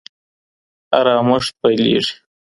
آرامښت 0.99 1.53
پيلېږي. 1.61 2.13